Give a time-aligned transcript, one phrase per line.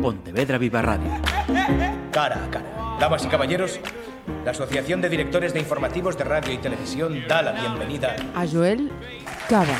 [0.00, 1.10] Pontevedra Viva Radio.
[2.10, 2.96] Cara a cara.
[2.98, 3.80] Damas y caballeros,
[4.44, 8.90] la Asociación de Directores de Informativos de Radio y Televisión da la bienvenida a Joel
[9.48, 9.76] Cava.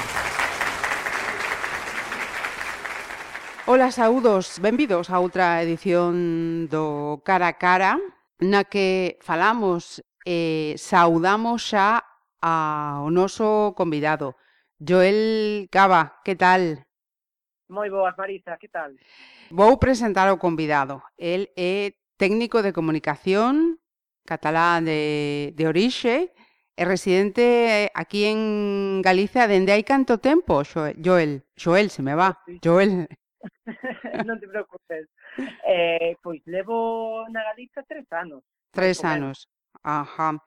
[3.66, 7.96] Ola, saúdos, benvidos a outra edición do Cara a Cara,
[8.40, 12.04] na que falamos e eh, saudamos xa
[12.44, 14.36] ao noso convidado.
[14.76, 16.84] Joel Cava, que tal?
[17.70, 18.96] Moi boas, Marisa, que tal?
[19.50, 21.02] Vou presentar ao convidado.
[21.18, 23.82] El é técnico de comunicación
[24.22, 26.30] catalán de, de orixe
[26.78, 31.42] e residente aquí en Galicia dende hai canto tempo, Joel?
[31.58, 32.38] Joel, se me va.
[32.62, 33.10] Joel.
[34.28, 35.10] non te preocupes.
[35.66, 38.46] Eh, pois levo na Galicia tres anos.
[38.70, 39.50] Tres anos.
[39.82, 40.38] Ajá.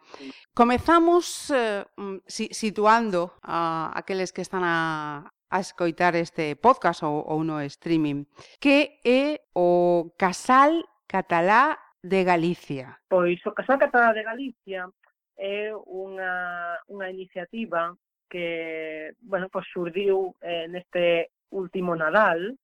[0.53, 7.43] Comezamos eh, mm, situando a aqueles que están a, a escoitar este podcast ou, ou
[7.45, 8.25] no streaming,
[8.59, 12.97] que é o Casal Catalá de Galicia.
[13.07, 14.89] Pois o Casal Catalá de Galicia
[15.37, 17.93] é unha, unha iniciativa
[18.25, 22.57] que, bueno, pois surdiu eh, neste último Nadal,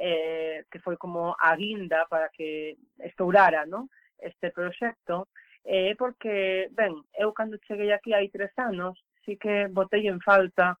[0.00, 3.92] eh, que foi como a guinda para que estourara no?
[4.16, 5.28] este proxecto,
[5.60, 8.96] eh, porque, ben, eu cando cheguei aquí hai tres anos,
[9.28, 10.80] sí que botei en falta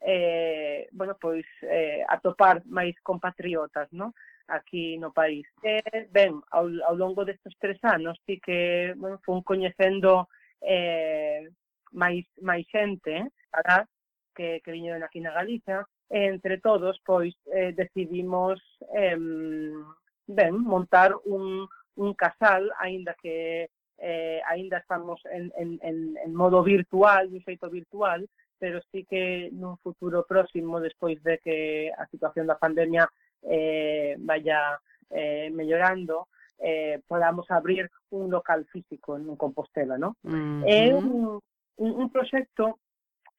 [0.00, 4.14] eh, bueno, pois eh, atopar máis compatriotas, no?
[4.48, 5.46] aquí no país.
[5.62, 10.28] E, ben, ao, ao longo destes tres anos ti que bueno, fun coñecendo
[10.60, 11.48] eh,
[11.92, 13.28] máis, máis xente, ¿eh?
[13.50, 13.86] para
[14.34, 18.56] que, que viñeron aquí na Galicia, e entre todos, pois, eh, decidimos
[18.96, 19.16] eh,
[20.26, 23.68] ben, montar un, un casal, aínda que
[23.98, 28.24] eh, aínda estamos en, en, en, en modo virtual, un xeito virtual,
[28.58, 33.06] pero sí que nun futuro próximo, despois de que a situación da pandemia
[33.46, 34.76] eh, vaya
[35.10, 36.28] eh, mellorando,
[36.58, 40.18] eh, podamos abrir un local físico en Compostela, ¿no?
[40.24, 40.62] Uh -huh.
[40.66, 41.38] É un,
[41.76, 42.78] un, un proxecto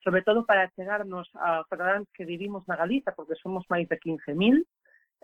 [0.03, 4.63] sobre todo para chegarnos a cidadáns que vivimos na Galiza, porque somos máis de 15.000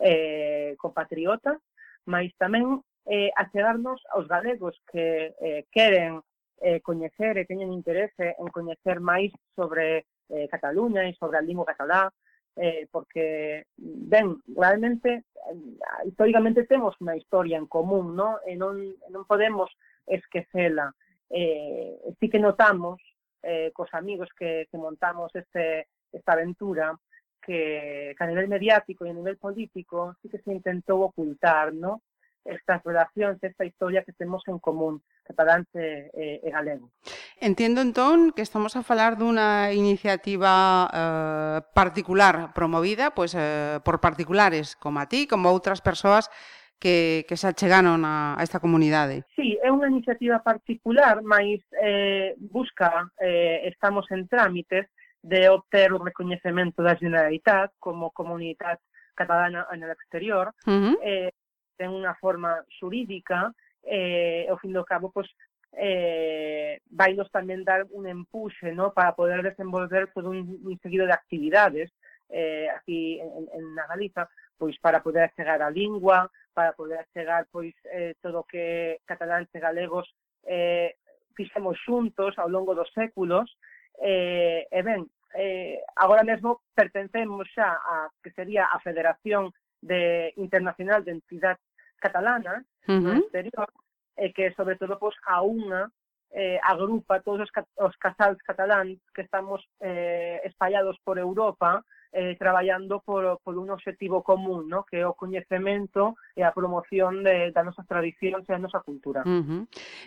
[0.03, 1.63] eh, compatriotas,
[2.03, 6.19] máis tamén eh, a chegarnos aos galegos que eh, queren
[6.61, 11.65] eh, coñecer e teñen interese en coñecer máis sobre eh, Cataluña e sobre a lingua
[11.65, 12.11] catalá,
[12.55, 18.39] eh, porque, ben, realmente, eh, temos unha historia en común, no?
[18.47, 18.79] e non,
[19.11, 19.69] non podemos
[20.07, 20.93] esquecela.
[21.29, 23.01] Eh, sí que notamos
[23.43, 26.97] eh, cos amigos que, que montamos este, esta aventura
[27.41, 32.01] que, que a nivel mediático e a nivel político sí que se intentou ocultar, no?
[32.45, 36.93] estas relacións, esta historia que temos en común, catalán e, e, eh, galego.
[37.41, 44.77] Entendo entón que estamos a falar dunha iniciativa eh, particular promovida pois, eh, por particulares
[44.77, 46.29] como a ti, como outras persoas
[46.77, 49.25] que, que se achegaron a, a esta comunidade.
[49.33, 54.85] Sí, é unha iniciativa particular, mas eh, busca, eh, estamos en trámites,
[55.25, 58.77] de obter o recoñecemento da Generalitat como comunidade
[59.17, 60.95] catalana en el exterior, uh -huh.
[61.01, 61.31] eh,
[61.77, 63.53] ten unha forma xurídica,
[63.83, 65.29] eh, ao fin do cabo, pois,
[65.75, 68.95] eh, vai nos tamén dar un empuxe no?
[68.95, 71.91] para poder desenvolver todo un, un seguido de actividades
[72.29, 74.27] eh, aquí en, en na Galiza,
[74.57, 79.51] pois para poder chegar a lingua, para poder chegar pois eh, todo o que cataláns
[79.51, 80.07] e galegos
[80.47, 80.95] eh,
[81.35, 83.51] fixemos xuntos ao longo dos séculos,
[83.99, 85.03] eh, e ben,
[85.35, 89.51] eh, agora mesmo pertencemos xa a que sería a Federación
[89.83, 91.61] de Internacional de Entidades
[91.99, 93.01] catalana uh -huh.
[93.01, 93.69] no exterior
[94.17, 95.91] e que sobre todo pois, a unha
[96.31, 101.83] eh, agrupa todos os, os casals cataláns que estamos eh, espallados por Europa
[102.15, 104.83] eh, traballando por, por un obxectivo común, no?
[104.83, 109.27] que é o coñecemento e a promoción de, das nosas tradicións e da nosa cultura.
[109.27, 109.61] Uh -huh.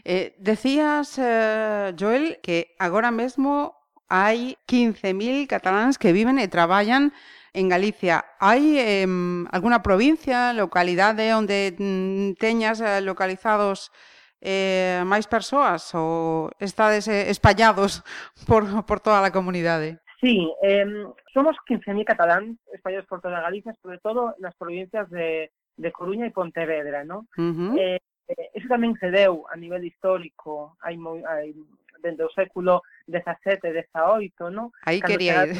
[0.04, 3.76] eh, decías, eh, Joel, que agora mesmo
[4.08, 7.12] hai 15.000 cataláns que viven e traballan
[7.52, 8.24] en Galicia.
[8.40, 9.06] Hai eh,
[9.50, 13.92] alguna provincia, localidade onde mm, teñas eh, localizados
[14.40, 18.06] eh, máis persoas ou estades eh, espallados
[18.48, 19.98] por, por toda a comunidade?
[20.20, 20.86] Sí, eh,
[21.32, 26.34] somos 15.000 catalán espallados por toda Galicia, sobre todo nas provincias de, de Coruña e
[26.34, 27.30] Pontevedra, ¿no?
[27.38, 27.70] Uh -huh.
[27.78, 31.54] eh, eh, eso tamén se deu a nivel histórico, hai, moi, hai
[32.02, 34.70] dende o século XVII, XVIII, non?
[34.86, 35.56] Aí quería ir.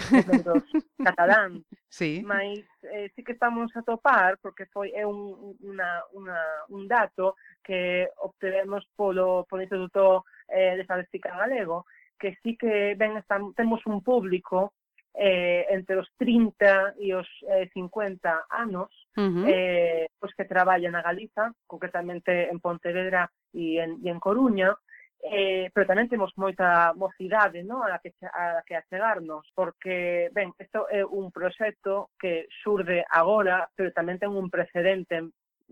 [1.03, 1.63] catalán.
[1.89, 2.21] Sí.
[2.23, 2.61] Mas
[2.93, 6.37] eh, sí que estamos a topar, porque foi é un, una, una,
[6.69, 11.87] un dato que obtevemos polo, polo Instituto eh, de Estadística Galego,
[12.19, 14.75] que sí que ben están, temos un público
[15.15, 19.45] eh, entre os 30 e os eh, 50 anos uh -huh.
[19.49, 24.77] eh, os que traballan na Galiza, concretamente en Pontevedra e en, e en Coruña,
[25.21, 27.83] eh, pero tamén temos moita mocidade no?
[27.83, 33.91] a, que, a que achegarnos, porque, ben, isto é un proxecto que surde agora, pero
[33.91, 35.19] tamén ten un precedente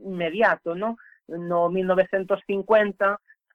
[0.02, 0.98] inmediato, no?
[1.30, 2.34] No 1950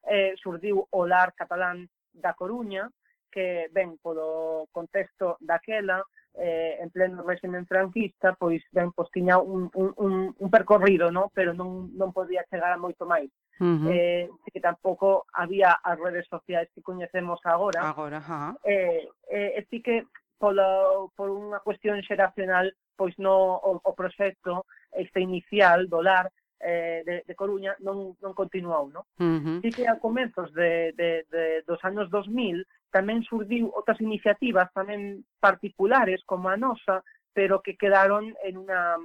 [0.08, 2.88] eh, surdiu o lar catalán da Coruña,
[3.28, 6.00] que, ben, polo contexto daquela,
[6.34, 11.30] eh, en pleno régimen franquista, pois ben pois tiña un, un, un, un percorrido, no?
[11.34, 13.28] pero non, non podía chegar a moito máis.
[13.60, 13.88] Uh -huh.
[13.92, 17.84] eh, que tampouco había as redes sociais que coñecemos agora.
[17.84, 18.56] Agora, ajá.
[18.64, 20.08] Eh, eh, e sí que
[20.40, 27.02] polo, por unha cuestión xeracional, pois no o, o proxecto este inicial do LAR eh,
[27.04, 29.04] de, de Coruña non, non continuou, non?
[29.20, 29.58] Uh -huh.
[29.62, 35.24] Sí que a comenzos de, de, de, dos anos 2000 tamén surdiu outras iniciativas tamén
[35.40, 37.00] particulares como a nosa,
[37.32, 39.00] pero que quedaron en unha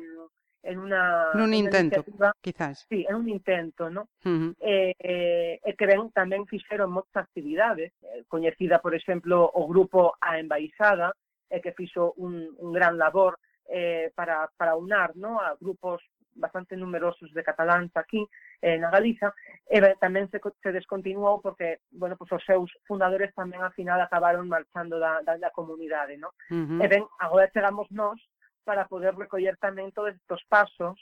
[0.68, 2.84] en unha un intento, una quizás.
[2.92, 4.12] Sí, en un intento, ¿no?
[4.28, 4.52] Uh -huh.
[4.60, 10.20] eh, eh, e que ben tamén fixeron moitas actividades, eh, coñecida, por exemplo, o grupo
[10.20, 11.16] A Embaixada,
[11.48, 15.40] eh, que fixo un, un gran labor eh, para, para unar ¿no?
[15.40, 16.04] a grupos
[16.38, 18.24] bastante numerosos de cataláns aquí
[18.62, 19.34] eh, na Galiza,
[19.68, 24.48] e tamén se, se descontinuou porque, bueno, pues, os seus fundadores tamén al final acabaron
[24.48, 26.32] marchando da, da, da comunidade, no?
[26.54, 26.80] Uh -huh.
[26.82, 28.22] E ben, agora chegamos nós
[28.64, 30.96] para poder recoller tamén todos estos pasos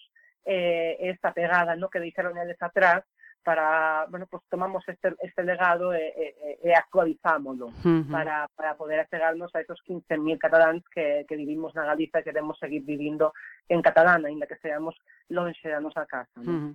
[0.46, 3.02] eh, esta pegada no que deixaron eles atrás
[3.46, 8.12] para, bueno, pues tomamos este, este legado e, e, e actualizámoslo uh -huh.
[8.12, 12.58] para, para poder achegarnos a esos 15.000 cataláns que, que vivimos na Galiza e queremos
[12.58, 13.38] seguir vivindo
[13.70, 14.98] en catalán, ainda que seamos
[15.30, 16.34] longe da nosa casa.
[16.42, 16.52] ¿no?
[16.52, 16.74] Uh -huh.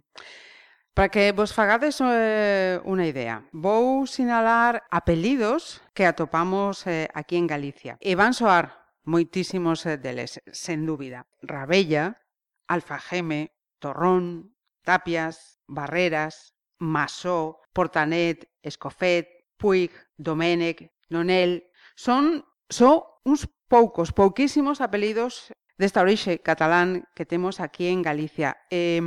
[0.95, 7.51] Para que vos fagades eh, unha idea, vou sinalar apelidos que atopamos eh, aquí en
[7.51, 7.99] Galicia.
[7.99, 11.27] E van soar moitísimos eh, deles, sen dúbida.
[11.43, 12.23] Rabella,
[12.71, 14.55] Alfajeme, Torrón,
[14.87, 21.71] Tapias, Barreras, Massó, Portanet, Escofet, Puig, Domènec, Nonel...
[21.95, 28.57] Son só uns poucos, pouquísimos apelidos desta orixe catalán que temos aquí en Galicia.
[28.71, 29.01] Eh,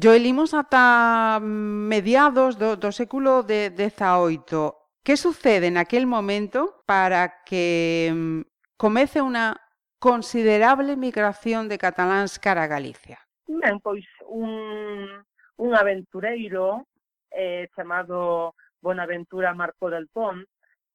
[0.00, 4.72] Joelimos ata mediados do, do século de, XVIII.
[5.04, 8.44] Que sucede naquel momento para que
[8.80, 9.56] comece unha
[10.00, 13.20] considerable migración de cataláns cara a Galicia?
[13.44, 15.20] Ben, pois un,
[15.60, 16.88] un aventureiro
[17.30, 20.46] eh, chamado Bonaventura Marco del Pont,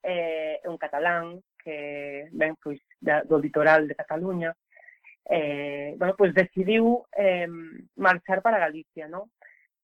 [0.03, 4.55] eh, un catalán que ven pois, da, do litoral de Cataluña,
[5.25, 7.47] eh, bueno, pois decidiu eh,
[7.95, 9.31] marchar para Galicia, non?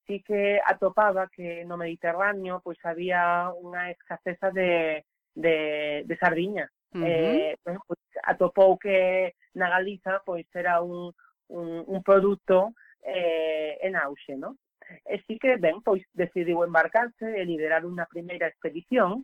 [0.05, 6.67] sí que atopaba que no Mediterráneo pois había unha escaseza de, de, de sardiña.
[6.91, 7.07] Uh -huh.
[7.07, 11.13] eh, bueno, pois, atopou que na Galiza pois era un,
[11.47, 14.57] un, un produto eh, en auxe, no?
[15.05, 19.23] E sí que, ben, pois decidiu embarcarse e liderar unha primeira expedición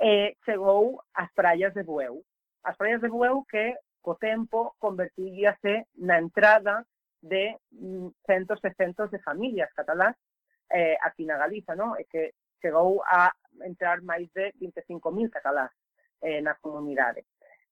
[0.00, 2.24] e chegou ás praias de Bueu.
[2.64, 6.86] As praias de Bueu que, co tempo, convertiríase na entrada
[7.20, 10.16] de mm, centos e centos de familias catalás
[10.70, 11.98] eh, aquí na Galiza, non?
[12.00, 13.28] E que chegou a
[13.64, 15.72] entrar máis de 25.000 catalás
[16.22, 17.26] eh, na comunidade.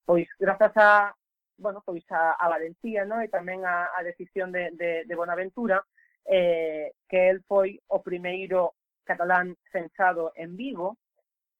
[0.05, 1.13] Pois, grazas a,
[1.57, 3.21] bueno, pois a, a valentía, non?
[3.25, 5.81] E tamén a, a decisión de, de, de Bonaventura,
[6.25, 10.97] eh, que el foi o primeiro catalán censado en Vigo,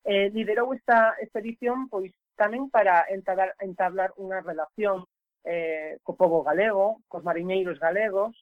[0.04, 5.04] eh, liderou esta expedición pois tamén para entablar, entablar unha relación
[5.44, 8.32] eh, co povo galego, cos mariñeiros galegos,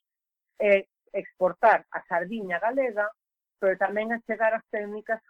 [0.59, 3.11] e eh, exportar a sardiña galega,
[3.59, 5.23] pero tamén a chegar as técnicas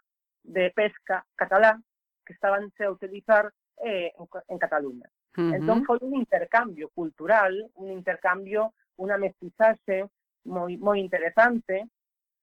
[0.43, 1.81] de pesca catalán
[2.25, 3.49] que estaban a utilizar
[3.81, 5.07] eh, en, en Cataluña.
[5.37, 5.55] Uh -huh.
[5.55, 10.05] Entón foi un intercambio cultural, un intercambio, unha mestizaxe,
[10.45, 11.87] moi, moi interesante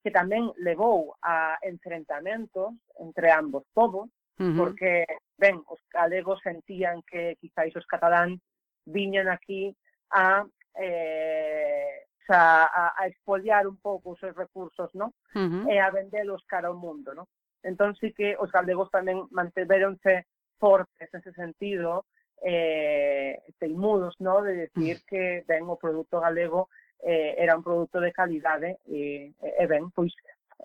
[0.02, 2.70] que tamén levou a enfrentamentos
[3.02, 4.06] entre ambos povos,
[4.38, 4.56] uh -huh.
[4.56, 8.38] porque, ben, os galegos sentían que quizáis os catalán
[8.86, 9.74] viñan aquí
[10.10, 10.46] a
[10.78, 15.14] eh, xa, a, a expoliar un pouco os seus recursos, no?
[15.34, 15.64] Uh eh, -huh.
[15.72, 17.26] E a vendelos cara ao mundo, no?
[17.62, 20.26] Entón sí que os galegos tamén manteveronse
[20.58, 22.06] fortes ese sentido,
[22.42, 24.42] eh, teimudos, no?
[24.42, 26.68] De decir que ben o produto galego
[27.06, 30.10] eh, era un produto de calidade e, e ben, pois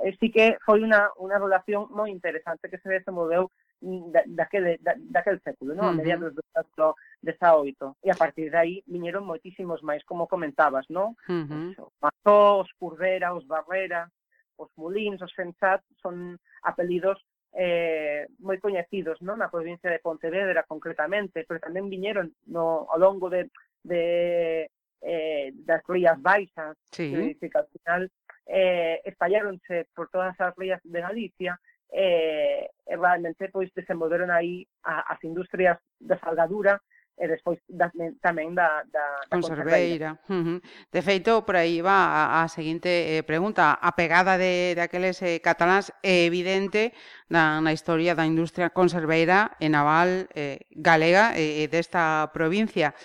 [0.02, 4.94] eh, sí que foi unha, unha relación moi interesante que se desenvolveu da, daquele, da,
[4.98, 5.90] daquel século, non?
[5.90, 7.98] A mediados do século XVIII.
[8.06, 11.14] E a partir de aí viñeron moitísimos máis, como comentabas, non?
[11.30, 11.70] Uh -huh.
[11.78, 14.10] Os Mató, os Curvera, os Barrera,
[14.58, 17.18] os Mulins, os Sensat, son apelidos
[17.54, 19.42] eh, moi coñecidos non?
[19.42, 23.50] na provincia de Pontevedra concretamente, pero tamén viñeron no, ao longo de,
[23.84, 24.70] de
[25.02, 27.12] eh, das Rías Baixas, sí.
[27.12, 28.12] que, dice que al final
[28.46, 31.60] eh, espalláronse por todas as rías de Galicia
[31.92, 36.80] e eh, realmente pois desenvolveron aí a, as industrias eh, da salgadura
[37.20, 37.92] e despois da,
[38.24, 40.18] tamén da, da, da conserveira.
[40.18, 40.32] conserveira.
[40.32, 40.60] Uh -huh.
[40.90, 43.78] De feito, por aí va a, a seguinte eh, pregunta.
[43.78, 46.96] A pegada de daqueles eh, catalans é evidente
[47.30, 52.96] na, na historia da industria conserveira e naval eh, galega eh, e eh, desta provincia.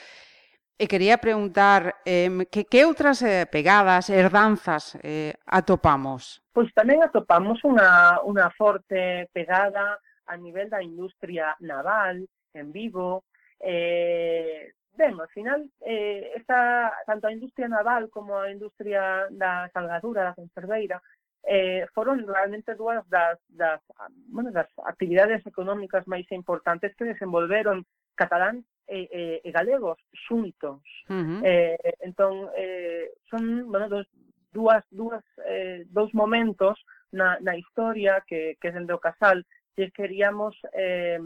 [0.77, 6.45] E quería preguntar eh, que, que outras eh, pegadas, eh, herdanzas eh, atopamos?
[6.53, 9.97] Pois tamén atopamos unha, unha forte pegada
[10.29, 13.25] a nivel da industria naval en Vigo.
[13.57, 20.29] Eh, ben, ao final, eh, esta, tanto a industria naval como a industria da salgadura,
[20.29, 21.01] da conserveira,
[21.41, 23.81] eh, foron realmente dúas das, das,
[24.29, 27.81] bueno, das actividades económicas máis importantes que desenvolveron
[28.13, 30.83] catalán e, e, e galegos xuntos.
[31.09, 31.41] Uh -huh.
[31.45, 34.07] eh, entón, eh, son bueno, dos,
[34.53, 36.79] dúas, dúas, eh, dous momentos
[37.13, 39.45] na, na historia que, que dende o casal
[39.77, 41.21] que queríamos eh,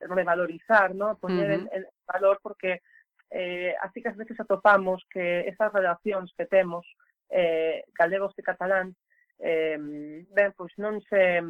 [0.00, 1.16] revalorizar, ¿no?
[1.16, 1.68] poñer uh -huh.
[1.72, 2.82] en, en valor porque
[3.30, 6.84] eh, así que as veces atopamos que esas relacións que temos
[7.30, 8.94] eh, galegos e catalán
[9.40, 9.78] eh,
[10.30, 11.42] ben, pois non se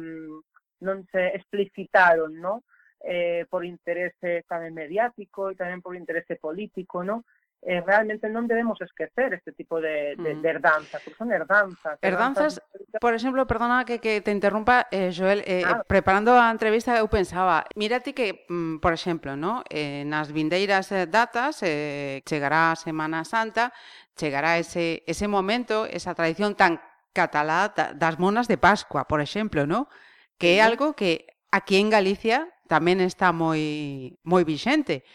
[0.81, 2.63] non se explicitaron, no?
[3.05, 7.21] eh, por interese eh, tamén mediático e tamén por interese político, non?
[7.65, 10.41] eh, realmente non debemos esquecer este tipo de, de, mm.
[10.41, 11.97] de herdanzas, porque son herdanzas.
[11.97, 13.01] Herdanzas, herdanzas...
[13.01, 15.81] por exemplo, perdona que, que te interrumpa, eh, Joel, eh, ah.
[15.81, 19.65] preparando a entrevista eu pensaba, mírate que, mm, por exemplo, no?
[19.73, 23.73] eh, nas vindeiras eh, datas, eh, chegará a Semana Santa,
[24.13, 26.77] chegará ese, ese momento, esa tradición tan
[27.17, 29.89] catalá das monas de Pascua, por exemplo, no?
[30.37, 35.05] que é algo que aquí en Galicia tamén está moi moi vixente.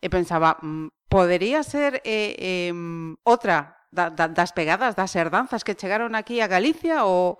[0.00, 2.74] E pensaba, mm, podería ser eh, eh,
[3.24, 7.38] outra da, da, das pegadas, das herdanzas que chegaron aquí a Galicia ou,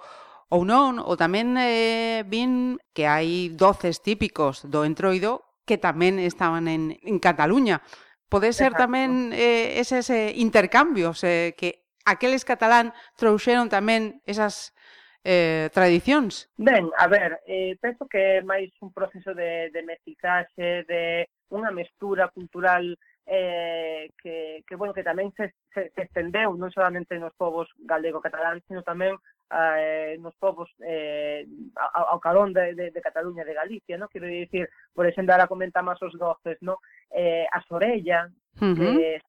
[0.49, 6.69] ou non, ou tamén eh, vin que hai doces típicos do entroido que tamén estaban
[6.71, 7.83] en, en Cataluña.
[8.29, 8.87] Pode ser Exacto.
[8.87, 14.74] tamén eh, eses eh, intercambios eh, que aqueles catalán trouxeron tamén esas
[15.25, 16.53] eh, tradicións?
[16.61, 21.73] Ben, a ver, eh, penso que é máis un proceso de, de mestizaxe, de unha
[21.73, 22.85] mestura cultural
[23.27, 28.61] eh, que, que, bueno, que tamén se, se, se estendeu non solamente nos povos galego-catalán,
[28.69, 29.17] sino tamén
[29.49, 34.13] eh, nos povos eh, ao, ao calón de, de, de Cataluña, de Galicia, no?
[34.13, 36.85] Quero dicir, por exemplo, ahora comentamos os doces, no?
[37.09, 38.77] Eh, a Sorella, uh eh, -huh.
[38.77, 39.21] que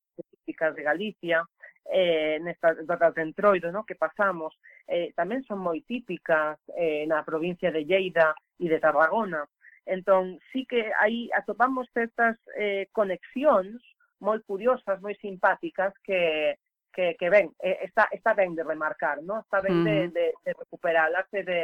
[0.46, 1.48] típicas de Galicia,
[1.92, 3.86] eh, nesta datas de entroido no?
[3.86, 9.46] que pasamos, eh, tamén son moi típicas eh, na provincia de Lleida e de Tarragona.
[9.86, 13.78] Entón, sí que aí atopamos certas eh, conexións
[14.18, 16.58] moi curiosas, moi simpáticas que,
[16.96, 19.40] que, que ben, eh, está, está ben de remarcar, no?
[19.44, 21.62] está ben de, de, de recuperalas e de,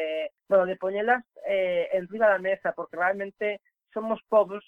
[0.48, 3.62] bueno, de poñelas eh, en riba da mesa, porque realmente
[3.94, 4.62] somos povos,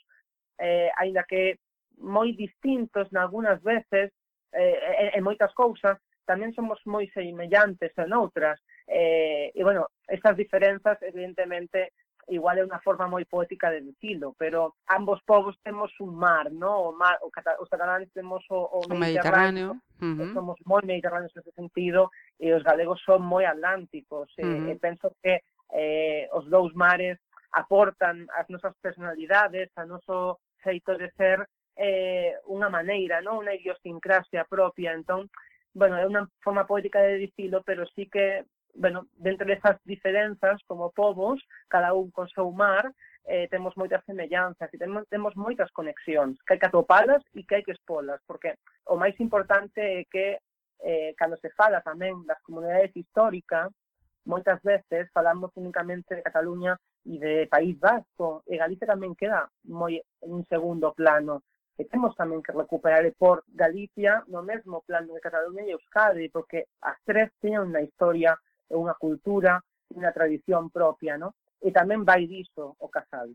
[0.57, 1.59] eh, aínda que
[1.99, 4.09] moi distintos nalgúnas veces,
[4.53, 8.61] eh, en, en moitas cousas, tamén somos moi semellantes en outras.
[8.87, 11.91] Eh, e, bueno, estas diferenzas, evidentemente,
[12.31, 16.87] igual é unha forma moi poética de dicilo, pero ambos povos temos un mar, no?
[16.87, 19.81] O mar, o cata, os catalanes temos o, o, o Mediterráneo, Mediterráneo.
[19.99, 20.33] Uh eh, -huh.
[20.33, 22.07] somos moi mediterráneos nesse sentido,
[22.39, 24.71] e os galegos son moi atlánticos, uh -huh.
[24.71, 25.43] e, e penso que
[25.75, 27.19] eh, os dous mares
[27.51, 31.43] aportan as nosas personalidades, a noso xeito de ser,
[31.75, 33.41] eh, unha maneira, non?
[33.41, 34.93] unha idiosincrasia propia.
[34.93, 35.29] Entón,
[35.73, 40.91] bueno, é unha forma poética de dicilo, pero sí que bueno, dentro desas diferenzas como
[40.91, 42.91] povos, cada un con seu mar,
[43.25, 47.55] eh, temos moitas semellanzas e temos, temos moitas conexións, que hai que atopalas e que
[47.55, 48.57] hai que expolas, porque
[48.89, 50.41] o máis importante é que
[50.83, 53.71] eh, cando se fala tamén das comunidades históricas,
[54.25, 56.75] moitas veces falamos únicamente de Cataluña
[57.05, 61.43] e de País Vasco, e Galicia tamén queda moi en un segundo plano
[61.77, 66.69] e temos tamén que recuperar por Galicia no mesmo plano de Cataluña e Euskadi, porque
[66.85, 68.37] as tres teñen unha historia
[68.73, 69.61] unha cultura
[69.91, 71.37] e unha tradición propia, no?
[71.61, 73.31] E tamén vai diso o casal.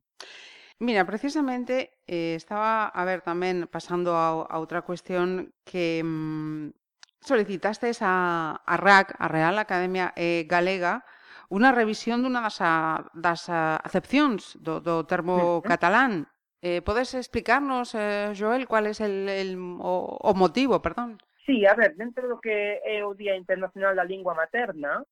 [0.78, 6.70] Mira, precisamente eh, estaba, a ver, tamén pasando a, a outra cuestión que mmm,
[7.18, 11.02] solicitaste a, a RAC, a Real Academia eh, Galega,
[11.48, 16.30] unha revisión dunha das, a, das a, acepcións do, do termo catalán.
[16.60, 20.82] Eh, ¿Puedes explicarnos, eh, Joel, cuál es el, el o, o, motivo?
[20.82, 21.18] Perdón.
[21.46, 25.06] Sí, a ver, dentro do que é o Día Internacional da Lingua Materna,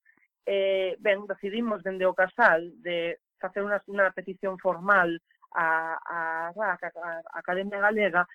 [0.45, 5.23] eh, ben, decidimos dende o Casal de facer unha, unha petición formal
[5.55, 6.19] a, a
[6.51, 8.27] a, a Academia Galega,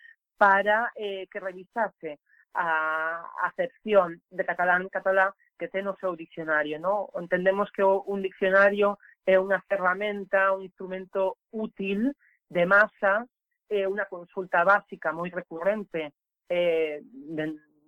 [0.42, 2.18] para eh, que revisase
[2.56, 7.14] a acepción de catalán catalá que ten o seu diccionario, no?
[7.14, 12.18] Entendemos que o, un diccionario é unha ferramenta, un instrumento útil
[12.52, 13.24] de masa
[13.72, 16.12] eh, é unha consulta básica moi recurrente
[16.52, 17.44] eh, de,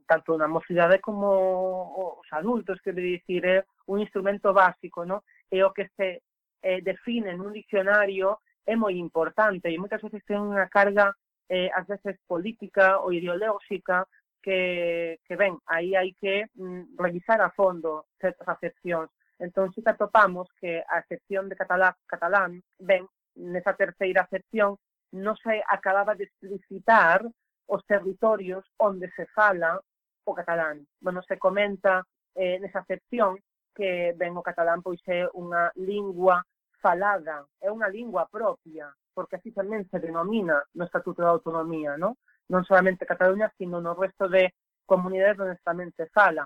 [0.08, 3.58] tanto na mocidade como os adultos, que dicir, é
[3.92, 5.28] un instrumento básico, no?
[5.52, 6.24] e o que se
[6.64, 11.12] eh, define nun diccionario é moi importante e moitas veces ten unha carga
[11.52, 14.08] eh, ás veces política ou ideolóxica
[14.40, 19.12] que, que ben, aí hai que mm, revisar a fondo certas acepcións.
[19.40, 23.04] Entón, si atopamos que a acepción de catalá, catalán, ben,
[23.36, 24.78] nesa terceira sección,
[25.14, 27.22] non se acababa de explicitar
[27.70, 29.78] os territorios onde se fala
[30.26, 30.86] o catalán.
[31.00, 33.38] Bueno, se comenta eh, nesa sección
[33.74, 36.46] que ben o catalán pois é unha lingua
[36.82, 42.18] falada, é unha lingua propia, porque así tamén se denomina no Estatuto de Autonomía, no?
[42.52, 44.52] non solamente Cataluña, sino no resto de
[44.86, 46.44] comunidades onde tamén se fala.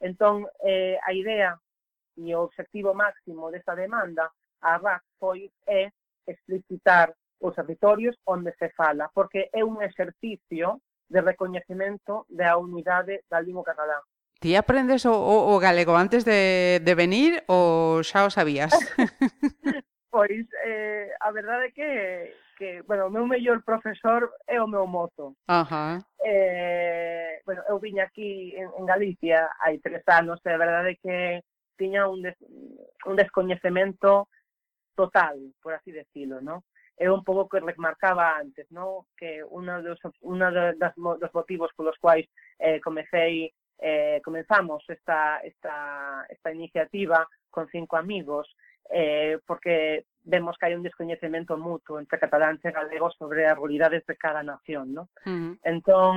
[0.00, 1.52] Entón, eh, a idea
[2.16, 4.30] e o obxectivo máximo desta demanda
[4.62, 5.90] a RAC foi é
[6.26, 13.40] explicitar os territorios onde se fala, porque é un exercicio de recoñecemento da unidade da
[13.40, 14.00] lingua catalán.
[14.40, 18.72] Ti aprendes o, o, o galego antes de, de venir ou xa o sabías?
[20.14, 21.90] pois, eh, a verdade é que
[22.54, 25.36] que, bueno, o meu mellor profesor é o meu mozo.
[25.46, 25.98] Ajá.
[26.22, 31.00] Eh, bueno, eu viña aquí en, en Galicia hai tres anos, e a verdade é
[31.02, 31.16] que
[31.76, 32.38] tiña un, des,
[33.04, 34.28] un descoñecemento
[34.94, 36.64] total, por así decirlo, ¿no?
[36.96, 39.06] É un pouco que remarcaba antes, ¿no?
[39.18, 42.26] que uno dos, una das, dos motivos polos quais
[42.58, 48.56] eh, comecei eh, comenzamos esta, esta, esta iniciativa con cinco amigos,
[48.90, 54.06] eh, porque vemos que hai un descoñecemento mutuo entre cataláns e galegos sobre as realidades
[54.06, 54.94] de cada nación.
[54.94, 55.10] ¿no?
[55.24, 55.28] Mm.
[55.28, 55.58] Uh -huh.
[55.64, 56.14] Entón,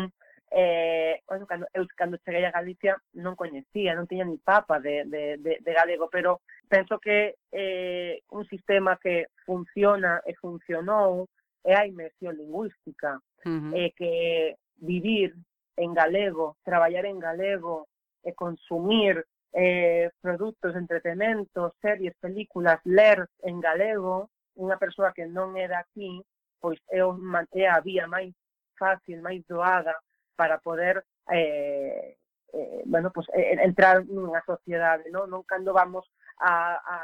[0.51, 5.37] eh, cando, eu cando cheguei a Galicia non coñecía, non tiña ni papa de, de,
[5.37, 11.27] de, de galego, pero penso que eh, un sistema que funciona e funcionou
[11.63, 13.71] é a inmersión lingüística, uh -huh.
[13.75, 15.35] eh, que vivir
[15.75, 17.87] en galego, traballar en galego,
[18.23, 24.29] e consumir eh, produtos, entretenmentos, series, películas, ler en galego,
[24.59, 26.19] unha persoa que non é daqui,
[26.59, 28.33] pois é, é a vía máis
[28.75, 29.95] fácil, máis doada
[30.37, 32.15] para poder eh,
[32.53, 35.27] eh, bueno, pues, entrar nunha sociedade, non?
[35.27, 36.07] Non cando vamos
[36.39, 36.97] a, a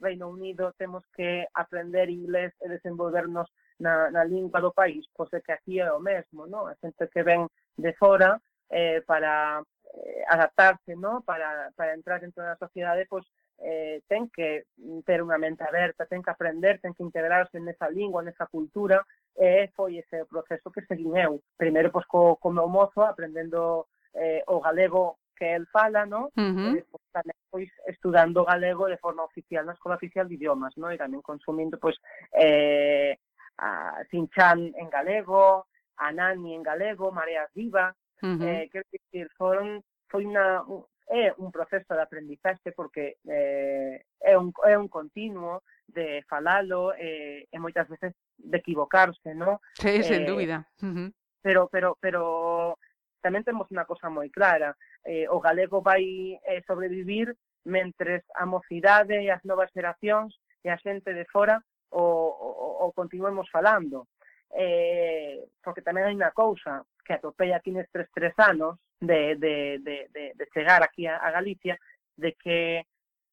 [0.00, 5.40] Reino Unido temos que aprender inglés e desenvolvernos na, na lingua do país, pois é
[5.44, 6.64] que aquí é o mesmo, non?
[6.64, 7.44] A xente que ven
[7.76, 8.40] de fora
[8.72, 9.60] eh, para
[9.92, 11.20] eh, adaptarse, ¿no?
[11.22, 13.28] Para, para entrar dentro da sociedade, pois
[13.60, 14.64] eh, ten que
[15.04, 19.04] ter unha mente aberta, ten que aprender, ten que integrarse nesa lingua, nesa cultura,
[19.40, 21.40] E foi ese o proceso que seguín eu.
[21.56, 26.28] Primeiro, pois, co, co meu mozo, aprendendo eh, o galego que el fala, no?
[26.36, 26.68] Uh -huh.
[26.76, 30.92] E despois, tamén, pois, estudando galego de forma oficial na Escola Oficial de Idiomas, no?
[30.92, 31.96] E tamén consumindo, pois,
[32.36, 33.16] eh,
[33.56, 35.64] a Sinchan en galego,
[35.96, 38.44] a Nani en galego, Mareas Viva, uh -huh.
[38.44, 39.80] eh, quero dicir, foron,
[40.12, 40.60] foi una,
[41.08, 47.48] é un proceso de aprendizaxe porque eh, é, un, é un continuo de falalo eh,
[47.50, 49.60] e moitas veces de equivocarse, ¿no?
[49.74, 50.68] Sí, sen eh, dúbida.
[50.82, 51.08] Uh -huh.
[51.42, 52.78] Pero pero pero
[53.20, 59.20] tamén temos unha cosa moi clara, eh, o galego vai eh, sobrevivir mentres a mocidade
[59.20, 60.32] e as novas xeracións
[60.64, 61.60] e a xente de fora
[61.92, 64.08] o, o, o continuemos falando.
[64.50, 69.96] Eh, porque tamén hai unha cousa que atopei aquí nestes tres anos de, de, de,
[70.10, 71.78] de, de chegar aquí a, a Galicia,
[72.16, 72.84] de que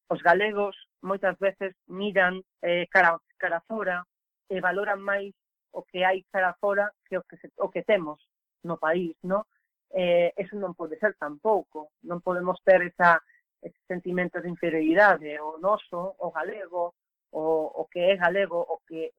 [0.08, 4.04] os galegos moitas veces miran eh, cara, cara fora,
[4.48, 5.32] e valoran máis
[5.72, 8.18] o que hai cara fora que o que, se, o que temos
[8.64, 9.46] no país, no?
[9.90, 11.92] Eh, eso non pode ser tampouco.
[12.04, 13.20] Non podemos ter esa,
[13.60, 16.96] ese sentimento de inferioridade, o noso, o galego,
[17.32, 17.42] o,
[17.80, 19.12] o que é galego, o que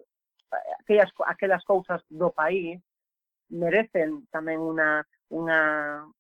[0.82, 2.82] aquelas, aquelas cousas do país
[3.50, 5.62] merecen tamén unha, unha,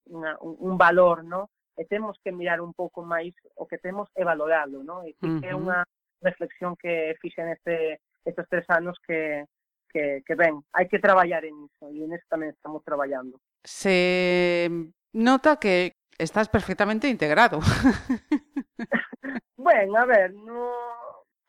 [0.10, 1.50] unha, un valor, no?
[1.80, 5.08] e temos que mirar un pouco máis o que temos e valorarlo, no?
[5.08, 5.48] E que uh -huh.
[5.48, 5.80] é unha
[6.20, 9.46] reflexión que fixen este estes tres anos que,
[9.90, 10.62] que, que ven.
[10.74, 13.42] Hai que traballar en iso e en eso tamén estamos traballando.
[13.66, 14.70] Se
[15.14, 17.60] nota que estás perfectamente integrado.
[19.58, 20.72] ben, a ver, no...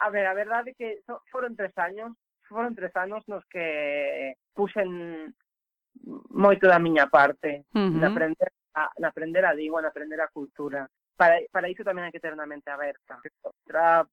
[0.00, 2.16] A ver, a verdade é que so, foron tres años,
[2.48, 5.28] foron tres anos nos que puxen
[6.32, 8.00] moito da miña parte uh -huh.
[8.00, 10.88] na aprender a, na aprender a língua, na aprender a cultura.
[11.20, 13.20] Para, para iso tamén hai que ter unha mente aberta.
[13.44, 14.08] Outra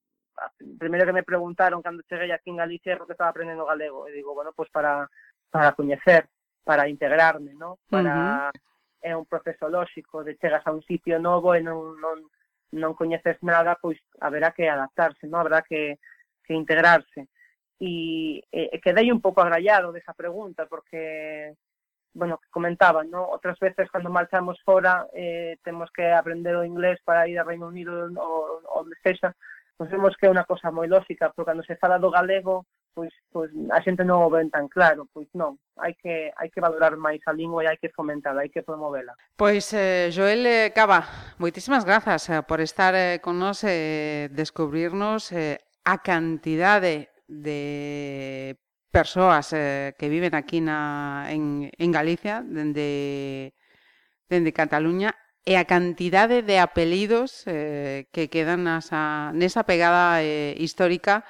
[0.77, 4.07] primeiro que me preguntaron cando cheguei aquí en Galicia é porque estaba aprendendo galego.
[4.07, 5.09] E digo, bueno, pois pues para,
[5.49, 6.29] para coñecer,
[6.63, 7.79] para integrarme, ¿no?
[7.89, 8.13] Para...
[8.13, 8.67] Uh -huh.
[8.99, 12.17] É un proceso lóxico de chegas a un sitio novo e non, non,
[12.73, 15.37] non coñeces nada, pois haberá que adaptarse, ¿no?
[15.37, 16.01] Habrá que,
[16.43, 17.29] que integrarse.
[17.79, 21.53] E, e, e quedei un pouco agrallado desa pregunta, porque
[22.17, 23.21] bueno, que comentaba, ¿no?
[23.29, 27.67] Outras veces cando marchamos fora eh, temos que aprender o inglés para ir a Reino
[27.69, 29.37] Unido ou onde sexa,
[29.77, 32.65] Pois Pensemos que é unha cosa moi lógica, pero cando se fala do galego,
[32.97, 36.57] pois, pois a xente non o ven tan claro, pois non, hai que, hai que
[36.57, 39.13] valorar máis a lingua e hai que fomentala, hai que promovela.
[39.37, 41.05] Pois eh, Joel eh, Cava,
[41.37, 48.57] moitísimas grazas eh, por estar eh, con nos e eh, descubrirnos eh, a cantidade de
[48.89, 53.53] persoas eh, que viven aquí na, en, en Galicia, dende,
[54.25, 55.13] dende Cataluña,
[55.47, 61.23] e a cantidade de apelidos eh, que quedan nasa, nesa pegada eh, histórica.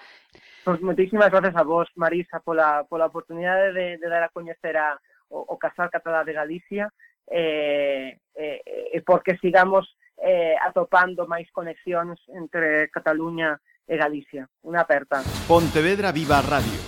[0.66, 4.98] Pois moitísimas gracias a vos, Marisa, pola, pola oportunidade de, de dar a coñecer a,
[5.30, 6.90] o, o Casal Catalá de Galicia
[7.30, 9.86] eh, eh, eh, porque sigamos
[10.18, 14.50] eh, atopando máis conexións entre Cataluña e Galicia.
[14.66, 15.22] Unha aperta.
[15.46, 16.82] Pontevedra Viva Radio.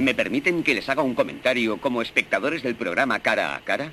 [0.00, 3.92] ¿Me permiten que les haga un comentario como espectadores del programa Cara a Cara?